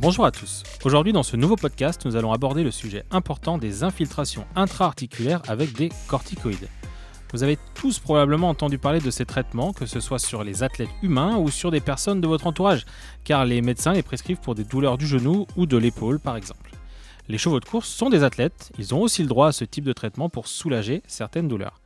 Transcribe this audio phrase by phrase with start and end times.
[0.00, 0.62] Bonjour à tous.
[0.84, 5.72] Aujourd'hui, dans ce nouveau podcast, nous allons aborder le sujet important des infiltrations intra-articulaires avec
[5.72, 6.68] des corticoïdes.
[7.32, 10.88] Vous avez tous probablement entendu parler de ces traitements, que ce soit sur les athlètes
[11.02, 12.86] humains ou sur des personnes de votre entourage,
[13.24, 16.70] car les médecins les prescrivent pour des douleurs du genou ou de l'épaule par exemple.
[17.26, 19.84] Les chevaux de course sont des athlètes, ils ont aussi le droit à ce type
[19.84, 21.80] de traitement pour soulager certaines douleurs.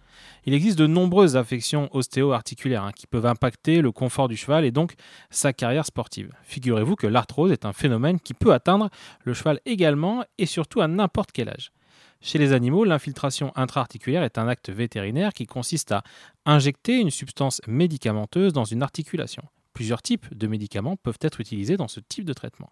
[0.45, 4.71] Il existe de nombreuses affections ostéo-articulaires hein, qui peuvent impacter le confort du cheval et
[4.71, 4.95] donc
[5.31, 6.33] sa carrière sportive.
[6.43, 8.91] Figurez-vous que l'arthrose est un phénomène qui peut atteindre
[9.25, 11.73] le cheval également et surtout à n'importe quel âge.
[12.21, 16.05] Chez les animaux, l'infiltration intra-articulaire est un acte vétérinaire qui consiste à
[16.47, 19.43] injecter une substance médicamenteuse dans une articulation.
[19.73, 22.71] Plusieurs types de médicaments peuvent être utilisés dans ce type de traitement.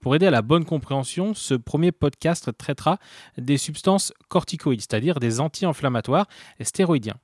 [0.00, 2.98] Pour aider à la bonne compréhension, ce premier podcast traitera
[3.38, 6.26] des substances corticoïdes, c'est-à-dire des anti-inflammatoires
[6.60, 7.16] stéroïdiens.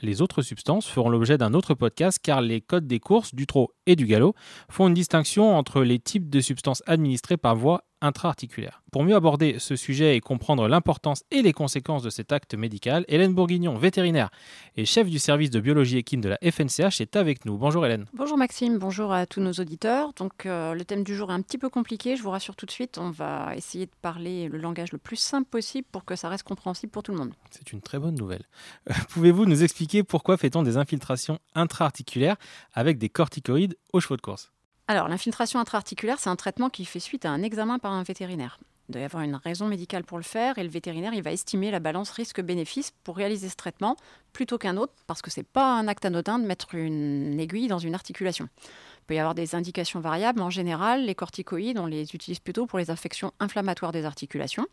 [0.00, 3.72] Les autres substances feront l'objet d'un autre podcast car les codes des courses, du trot
[3.86, 4.34] et du galop
[4.68, 8.82] font une distinction entre les types de substances administrées par voie intra-articulaire.
[8.92, 13.04] Pour mieux aborder ce sujet et comprendre l'importance et les conséquences de cet acte médical,
[13.08, 14.30] Hélène Bourguignon, vétérinaire
[14.76, 17.56] et chef du service de biologie équine de la FNCH, est avec nous.
[17.56, 18.06] Bonjour Hélène.
[18.12, 20.12] Bonjour Maxime, bonjour à tous nos auditeurs.
[20.14, 22.66] Donc euh, le thème du jour est un petit peu compliqué, je vous rassure tout
[22.66, 26.16] de suite, on va essayer de parler le langage le plus simple possible pour que
[26.16, 27.32] ça reste compréhensible pour tout le monde.
[27.50, 28.44] C'est une très bonne nouvelle.
[28.90, 32.36] Euh, Pouvez-vous nous expliquer pourquoi fait-on des infiltrations intra-articulaires
[32.74, 34.52] avec des corticoïdes aux chevaux de course?
[34.88, 38.60] Alors, l'infiltration intra-articulaire, c'est un traitement qui fait suite à un examen par un vétérinaire.
[38.88, 41.32] Il doit y avoir une raison médicale pour le faire et le vétérinaire il va
[41.32, 43.96] estimer la balance risque-bénéfice pour réaliser ce traitement
[44.32, 47.66] plutôt qu'un autre parce que ce n'est pas un acte anodin de mettre une aiguille
[47.66, 48.48] dans une articulation.
[48.54, 52.66] Il peut y avoir des indications variables, en général, les corticoïdes, on les utilise plutôt
[52.66, 54.66] pour les affections inflammatoires des articulations.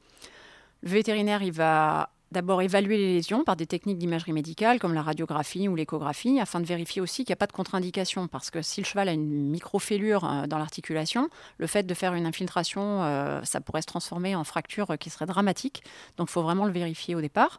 [0.83, 5.01] Le vétérinaire il va d'abord évaluer les lésions par des techniques d'imagerie médicale comme la
[5.01, 8.61] radiographie ou l'échographie afin de vérifier aussi qu'il n'y a pas de contre-indication parce que
[8.61, 13.03] si le cheval a une microfêlure euh, dans l'articulation, le fait de faire une infiltration,
[13.03, 15.83] euh, ça pourrait se transformer en fracture qui serait dramatique.
[16.17, 17.57] Donc il faut vraiment le vérifier au départ.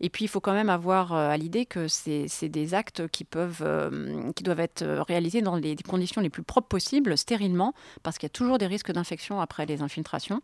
[0.00, 3.24] Et puis, il faut quand même avoir euh, à l'idée que c'est des actes qui,
[3.24, 7.74] peuvent, euh, qui doivent être euh, réalisés dans les conditions les plus propres possibles, stérilement,
[8.02, 10.40] parce qu'il y a toujours des risques d'infection après les infiltrations,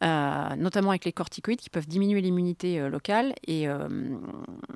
[0.00, 3.34] notamment avec les corticoïdes qui peuvent diminuer l'immunité locale.
[3.46, 3.66] Et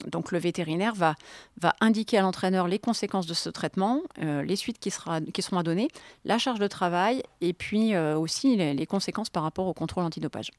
[0.06, 1.14] donc, le vétérinaire va,
[1.80, 5.88] indiquer à l'entraîneur les conséquences de ce traitement, les suites qui, seront à donner,
[6.24, 10.50] la charge de travail et puis aussi les conséquences par rapport au contrôle antidopage.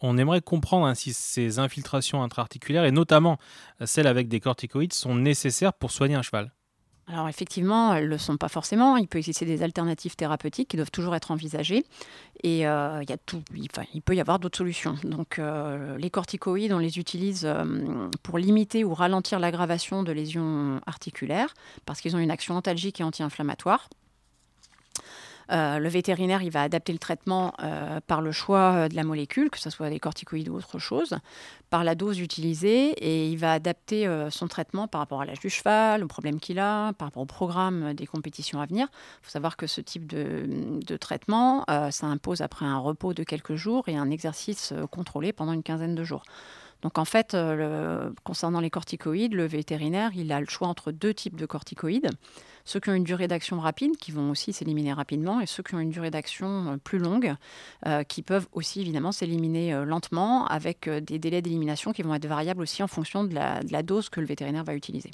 [0.00, 3.38] On aimerait comprendre ainsi ces infiltrations intra-articulaires et notamment
[3.84, 6.52] celles avec des corticoïdes sont nécessaires pour soigner un cheval.
[7.12, 8.96] Alors effectivement, elles ne le sont pas forcément.
[8.96, 11.84] Il peut exister des alternatives thérapeutiques qui doivent toujours être envisagées.
[12.44, 14.96] Et euh, il, peut y avoir d'autres solutions.
[15.02, 20.80] Donc euh, les corticoïdes, on les utilise euh, pour limiter ou ralentir l'aggravation de lésions
[20.86, 23.88] articulaires parce qu'ils ont une action antalgique et anti-inflammatoire.
[25.50, 29.02] Euh, le vétérinaire, il va adapter le traitement euh, par le choix euh, de la
[29.02, 31.18] molécule, que ce soit des corticoïdes ou autre chose,
[31.70, 35.50] par la dose utilisée, et il va adapter son traitement par rapport à l'âge du
[35.50, 38.88] cheval, au problème qu'il a, par rapport au programme des compétitions à venir.
[38.90, 43.54] Il faut savoir que ce type de, traitement, ça impose après un repos de quelques
[43.54, 46.24] jours et un exercice contrôlé pendant une quinzaine de jours.
[46.82, 47.36] Donc en fait,
[48.24, 52.10] concernant les corticoïdes, le vétérinaire, il a le choix entre deux types de corticoïdes
[52.70, 55.74] ceux qui ont une durée d'action rapide, qui vont aussi s'éliminer rapidement, et ceux qui
[55.74, 57.34] ont une durée d'action euh, plus longue,
[57.86, 62.28] euh, qui peuvent aussi évidemment s'éliminer euh, lentement, avec des délais d'élimination qui vont être
[62.28, 65.10] variables aussi en fonction de la, dose que le vétérinaire va utiliser.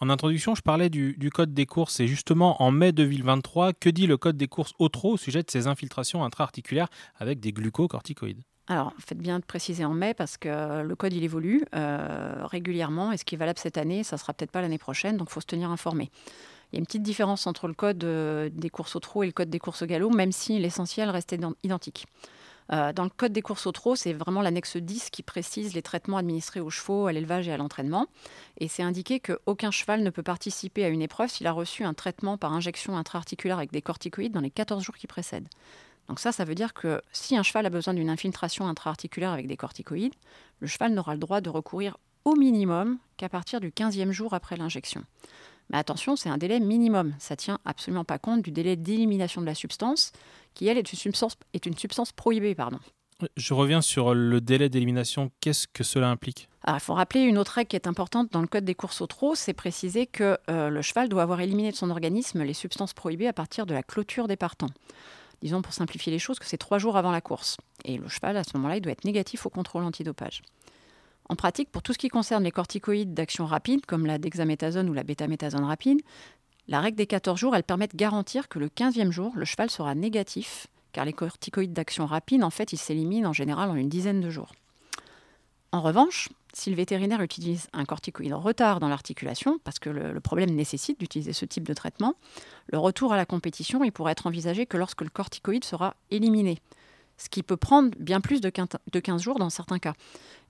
[0.00, 4.06] En introduction, je parlais du, code des courses et justement en mai 2023, que dit
[4.06, 8.40] le code des courses au au sujet de ces infiltrations intra-articulaires avec des glucocorticoïdes?
[8.68, 13.18] Alors, faites bien de préciser en mai parce que le code il évolue régulièrement et
[13.18, 15.40] ce qui est valable cette année, ça sera peut-être pas l'année prochaine, donc il faut
[15.40, 16.10] se tenir informé.
[16.72, 19.26] Il y a une petite différence entre le code euh, des courses au trot et
[19.26, 22.06] le code des courses au galop, même si l'essentiel reste identique.
[22.70, 25.80] Euh, dans le code des courses au trot, c'est vraiment l'annexe 10 qui précise les
[25.80, 28.06] traitements administrés aux chevaux, à l'élevage et à l'entraînement.
[28.58, 31.94] Et c'est indiqué qu'aucun cheval ne peut participer à une épreuve s'il a reçu un
[31.94, 35.48] traitement par injection intra-articulaire avec des corticoïdes dans les 14 jours qui précèdent.
[36.08, 39.46] Donc ça, ça veut dire que si un cheval a besoin d'une infiltration intra-articulaire avec
[39.46, 40.14] des corticoïdes,
[40.60, 44.56] le cheval n'aura le droit de recourir au minimum qu'à partir du 15e jour après
[44.56, 45.04] l'injection.
[45.70, 47.14] Mais attention, c'est un délai minimum.
[47.18, 50.12] Ça tient absolument pas compte du délai d'élimination de la substance,
[50.54, 52.54] qui elle est une substance, est une substance prohibée.
[52.54, 52.78] Pardon.
[53.36, 55.30] Je reviens sur le délai d'élimination.
[55.40, 56.48] Qu'est-ce que cela implique?
[56.66, 59.06] Il faut rappeler une autre règle qui est importante dans le code des courses au
[59.06, 62.92] trot, c'est préciser que euh, le cheval doit avoir éliminé de son organisme les substances
[62.92, 64.70] prohibées à partir de la clôture des partants.
[65.40, 67.56] Disons pour simplifier les choses que c'est trois jours avant la course.
[67.84, 70.42] Et le cheval, à ce moment-là, il doit être négatif au contrôle antidopage.
[71.28, 74.94] En pratique, pour tout ce qui concerne les corticoïdes d'action rapide, comme la dexaméthasone ou
[74.94, 76.00] la bétaméthasone rapide,
[76.68, 79.94] la règle des 14 jours, permet de garantir que le 15e jour, le cheval sera
[79.94, 84.20] négatif car les corticoïdes d'action rapide, en fait, ils s'éliminent en général en une dizaine
[84.20, 84.52] de jours.
[85.70, 90.50] En revanche, si le vétérinaire utilise un corticoïde retard dans l'articulation, parce que le, problème
[90.50, 92.14] nécessite d'utiliser ce type de traitement,
[92.72, 96.58] le retour à la compétition il pourrait être envisagé que lorsque le corticoïde sera éliminé,
[97.18, 99.94] ce qui peut prendre bien plus de 15 jours dans certains cas.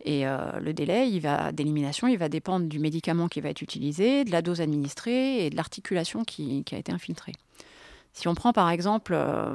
[0.05, 1.11] Et euh, le délai
[1.53, 5.51] d'élimination, il va dépendre du médicament qui va être utilisé, de la dose administrée et
[5.51, 7.35] de l'articulation qui a été infiltrée.
[8.19, 9.55] Si on prend par exemple, euh,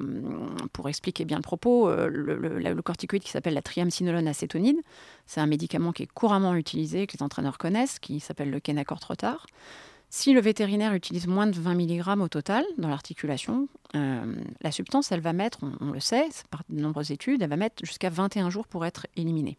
[0.72, 4.78] pour expliquer bien le propos, euh, le, corticoïde qui s'appelle la triamcinolone acétonide,
[5.26, 9.02] c'est un médicament qui est couramment utilisé, que les entraîneurs connaissent, qui s'appelle le Kenacort
[9.06, 9.48] retard.
[10.16, 15.12] Si le vétérinaire utilise moins de 20 mg au total dans l'articulation, euh, la substance,
[15.12, 18.52] elle va mettre, on, le sait, par de nombreuses études, elle va mettre jusqu'à 21
[18.52, 19.58] jours pour être éliminée.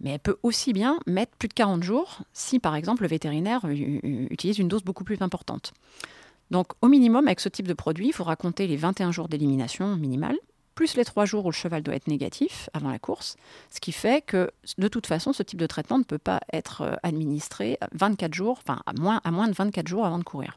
[0.00, 3.66] Mais elle peut aussi bien mettre plus de 40 jours si, par exemple, le vétérinaire
[3.66, 5.74] utilise une dose beaucoup plus importante.
[6.50, 9.96] Donc au minimum, avec ce type de produit, il faudra compter les 21 jours d'élimination
[9.96, 10.38] minimale,
[10.76, 13.36] plus les 3 jours où le cheval doit être négatif avant la course,
[13.70, 16.82] ce qui fait que de toute façon, ce type de traitement ne peut pas être
[16.82, 20.56] euh, administré 24 jours, enfin à moins, à moins de 24 jours avant de courir.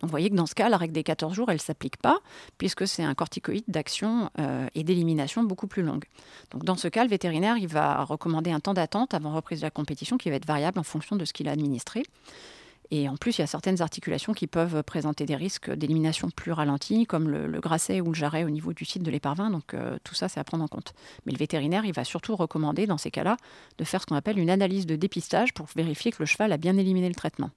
[0.00, 1.96] Donc vous voyez que dans ce cas, la règle des 14 jours, elle ne s'applique
[1.98, 2.18] pas,
[2.56, 6.04] puisque c'est un corticoïde d'action euh, et d'élimination beaucoup plus longue.
[6.52, 9.66] Donc dans ce cas, le vétérinaire, il va recommander un temps d'attente avant reprise de
[9.66, 12.02] la compétition qui va être variable en fonction de ce qu'il a administré.
[12.92, 16.50] Et en plus, il y a certaines articulations qui peuvent présenter des risques d'élimination plus
[16.50, 19.50] ralentis, comme le, grasset ou le jarret au niveau du site de l'éparvin.
[19.50, 20.92] Donc euh, tout ça, c'est à prendre en compte.
[21.24, 23.36] Mais le vétérinaire, il va surtout recommander, dans ces cas-là,
[23.78, 26.56] de faire ce qu'on appelle une analyse de dépistage pour vérifier que le cheval a
[26.56, 27.50] bien éliminé le traitement.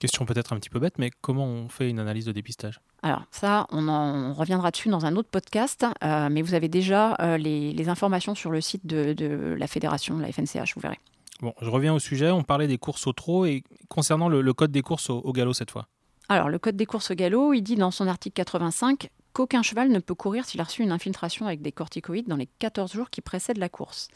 [0.00, 2.80] Question peut-être un petit peu bête, mais comment on fait une analyse de dépistage?
[3.02, 7.16] Alors ça, on, en, reviendra dessus dans un autre podcast, euh, mais vous avez déjà
[7.20, 10.98] euh, les, informations sur le site de, de la fédération, la FNCH, vous verrez.
[11.42, 12.30] Bon, je reviens au sujet.
[12.30, 15.70] On parlait des courses au trot et concernant le, code des courses au, galop cette
[15.70, 15.86] fois.
[16.28, 19.88] Alors, le code des courses au galop, il dit dans son article 85 qu'aucun cheval
[19.90, 23.10] ne peut courir s'il a reçu une infiltration avec des corticoïdes dans les 14 jours
[23.10, 24.08] qui précèdent la course.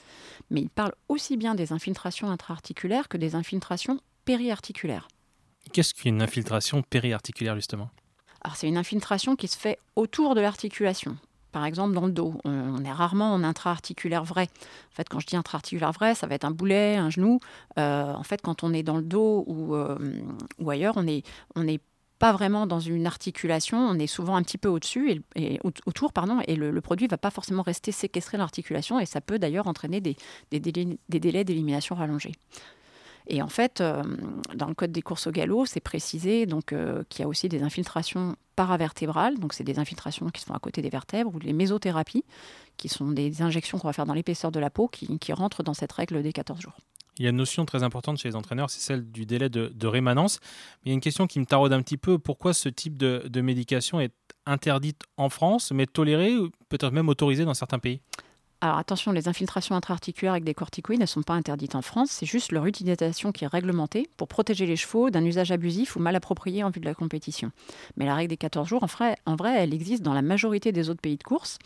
[0.50, 5.08] Mais il parle aussi bien des infiltrations intra-articulaires que des infiltrations périarticulaires.
[5.72, 7.90] Qu'est-ce qu'une infiltration périarticulaire justement?
[8.42, 11.16] Alors, c'est une infiltration qui se fait autour de l'articulation
[11.54, 12.34] par exemple dans le dos.
[12.44, 14.48] On, est rarement en intra-articulaire vrai.
[14.90, 17.38] En fait, quand je dis intra-articulaire vrai, ça va être un boulet, un genou.
[17.78, 19.96] Euh, en fait, quand on est dans le dos ou, euh,
[20.58, 21.24] ou ailleurs, on est,
[21.54, 21.78] on n'est
[22.18, 26.40] pas vraiment dans une articulation, on est souvent un petit peu au-dessus et, autour, pardon,
[26.48, 29.68] et le, produit ne va pas forcément rester séquestré dans l'articulation et ça peut d'ailleurs
[29.68, 30.16] entraîner des,
[30.50, 32.32] des délais d'élimination rallongés.
[33.26, 34.02] Et en fait, euh,
[34.54, 37.48] dans le code des courses au galop, c'est précisé donc euh, qu'il y a aussi
[37.48, 41.52] des infiltrations paravertébrales, donc c'est des infiltrations qui sont à côté des vertèbres, ou les
[41.52, 42.24] mésothérapies,
[42.76, 45.74] qui sont des injections qu'on va faire dans l'épaisseur de la peau, qui, rentrent dans
[45.74, 46.76] cette règle des 14 jours.
[47.18, 49.86] Il y a une notion très importante chez les entraîneurs, c'est celle du délai de,
[49.86, 50.40] rémanence.
[50.84, 52.18] Mais il y a une question qui me taraude un petit peu.
[52.18, 54.12] Pourquoi ce type de, de médication est
[54.46, 56.36] interdite en France, mais tolérée,
[56.68, 58.00] peut-être même autorisée dans certains pays?
[58.64, 62.24] Alors attention, les infiltrations intra-articulaires avec des corticoïdes ne sont pas interdites en France, c'est
[62.24, 66.16] juste leur utilisation qui est réglementée pour protéger les chevaux d'un usage abusif ou mal
[66.16, 67.50] approprié en vue de la compétition.
[67.98, 71.02] Mais la règle des 14 jours, en vrai, elle existe dans la majorité des autres
[71.02, 71.58] pays de course,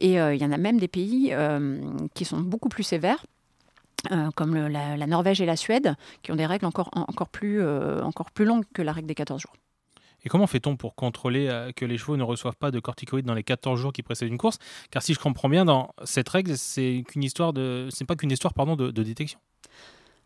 [0.00, 1.80] et euh, il y en a même des pays euh,
[2.14, 3.24] qui sont beaucoup plus sévères.
[4.10, 7.62] Euh, comme la, la, Norvège et la Suède, qui ont des règles encore, encore, plus,
[8.02, 9.52] encore plus longues que la règle des 14 jours.
[10.24, 13.34] Et comment fait-on pour contrôler euh, que les chevaux ne reçoivent pas de corticoïdes dans
[13.34, 14.58] les 14 jours qui précèdent une course?
[14.90, 18.30] Car si je comprends bien, dans cette règle, c'est qu'une histoire de, c'est pas qu'une
[18.30, 19.38] histoire de détection.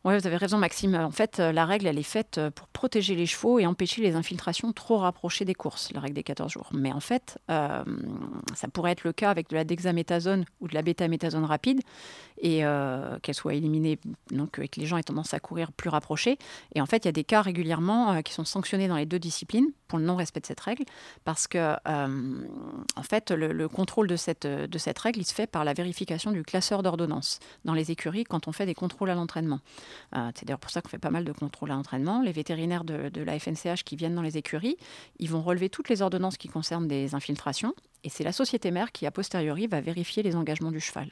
[0.06, 0.94] Oui, vous avez raison, Maxime.
[0.96, 4.02] En fait, euh, la règle, elle est faite euh, pour protéger les chevaux et empêcher
[4.02, 6.68] les infiltrations trop rapprochées des courses, la règle des 14 jours.
[6.74, 7.82] Mais en fait, euh,
[8.54, 11.80] ça pourrait être le cas avec de la dexaméthasone ou de la bétaméthasone rapide,
[12.42, 12.62] et
[13.22, 13.98] qu'elle soit éliminée,
[14.30, 16.36] donc que les gens aient tendance à courir plus rapprochés.
[16.74, 19.20] Et en fait, il y a des cas régulièrement qui sont sanctionnés dans les deux
[19.20, 20.84] disciplines pour le non-respect de cette règle,
[21.24, 25.64] parce que, en fait, le, contrôle de cette, de cette règle, il se fait par
[25.64, 29.60] la vérification du classeur d'ordonnance dans les écuries quand on fait des contrôles à l'entraînement.
[30.14, 32.22] Euh, c'est d'ailleurs pour ça qu'on fait pas mal de contrôles à l'entraînement.
[32.22, 34.76] Les vétérinaires de, la FNCH qui viennent dans les écuries,
[35.18, 37.74] ils vont relever toutes les ordonnances qui concernent des infiltrations.
[38.04, 41.10] Et c'est la société mère qui, a posteriori, va vérifier les engagements du cheval.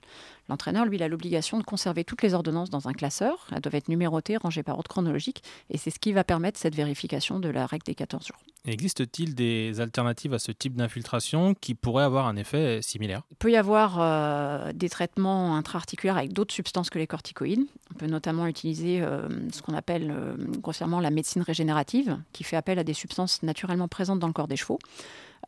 [0.48, 3.46] L'entraîneur, lui, a l'obligation de conserver toutes les ordonnances dans un classeur.
[3.50, 5.42] Elles doivent être numérotées, rangées par ordre chronologique.
[5.70, 8.51] Et c'est ce qui va permettre cette vérification de la règle des 14 jours.
[8.64, 13.23] Existe-t-il des alternatives à ce type d'infiltration qui pourraient avoir un effet similaire?
[13.33, 17.66] Il peut y avoir euh, des traitements intra-articulaires avec d'autres substances que les corticoïdes.
[17.90, 22.57] On peut notamment utiliser euh, ce qu'on appelle euh, grossièrement la médecine régénérative, qui fait
[22.57, 24.78] appel à des substances naturellement présentes dans le corps des chevaux.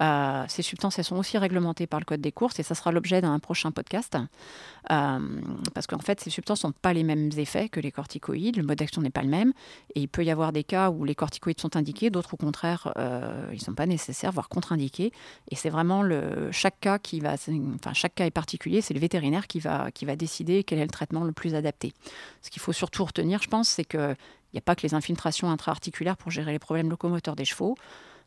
[0.03, 2.91] Euh, ces substances, elles sont aussi réglementées par le code des courses et ça sera
[2.93, 4.17] l'objet d'un prochain podcast.
[4.91, 5.19] Euh,
[5.73, 8.79] parce qu'en fait, ces substances n'ont pas les mêmes effets que les corticoïdes, le mode
[8.79, 9.53] d'action n'est pas le même.
[9.95, 12.93] Et il peut y avoir des cas où les corticoïdes sont indiqués, d'autres au contraire,
[12.97, 15.13] euh, ils ne sont pas nécessaires, voire contre-indiqués.
[15.51, 19.01] Et c'est vraiment le, chaque cas qui va, enfin, chaque cas est particulier, c'est le
[19.01, 21.93] vétérinaire qui va, qui va décider quel est le traitement le plus adapté.
[22.43, 24.17] Ce qu'il faut surtout retenir, je pense, c'est qu'il
[24.53, 27.77] n'y a pas que les infiltrations intra-articulaires pour gérer les problèmes locomoteurs des chevaux.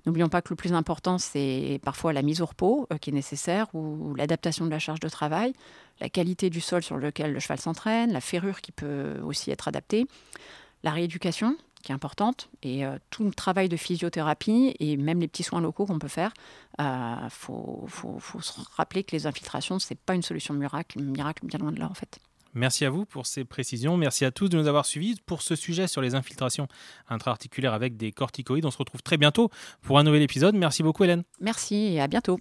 [0.06, 3.14] N'oublions pas que le plus important, c'est parfois la mise au repos euh, qui est
[3.14, 5.54] nécessaire ou l'adaptation de la charge de travail,
[6.00, 9.68] la qualité du sol sur lequel le cheval s'entraîne, la ferrure qui peut aussi être
[9.68, 10.08] adaptée,
[10.84, 15.28] la rééducation qui est importante et euh, tout le travail de physiothérapie et même les
[15.28, 16.34] petits soins locaux qu'on peut faire.
[16.80, 17.88] Il euh, faut,
[18.42, 21.80] se rappeler que les infiltrations, ce n'est pas une solution miracle, miracle bien loin de
[21.80, 22.20] là en fait.
[22.58, 23.98] Merci à vous pour ces précisions.
[23.98, 26.68] Merci à tous de nous avoir suivis pour ce sujet sur les infiltrations
[27.08, 28.66] intra-articulaires avec des corticoïdes.
[28.66, 29.50] On se retrouve très bientôt
[29.82, 30.56] pour un nouvel épisode.
[30.56, 31.24] Merci beaucoup Hélène.
[31.40, 32.40] Merci et à bientôt.